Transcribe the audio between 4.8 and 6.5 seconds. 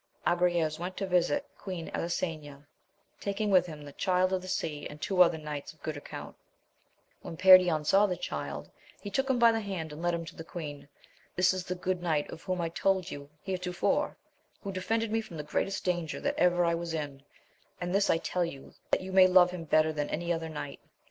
and two other knights of good account.